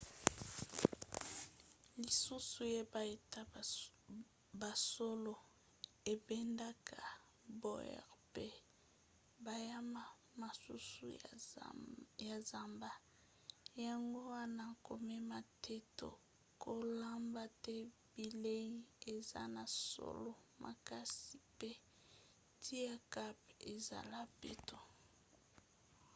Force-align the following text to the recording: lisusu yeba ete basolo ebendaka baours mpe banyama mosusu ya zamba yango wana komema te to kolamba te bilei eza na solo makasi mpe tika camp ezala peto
lisusu 2.03 2.61
yeba 2.73 3.01
ete 3.15 3.41
basolo 4.61 5.33
ebendaka 6.13 6.99
baours 7.61 8.07
mpe 8.29 8.47
banyama 9.45 10.03
mosusu 10.39 11.05
ya 12.27 12.37
zamba 12.49 12.91
yango 13.85 14.19
wana 14.33 14.65
komema 14.87 15.37
te 15.63 15.77
to 15.97 16.09
kolamba 16.63 17.43
te 17.65 17.77
bilei 18.13 18.71
eza 19.15 19.41
na 19.55 19.63
solo 19.87 20.31
makasi 20.63 21.31
mpe 21.51 21.71
tika 22.61 22.95
camp 23.13 23.39
ezala 23.73 24.19
peto 24.41 24.77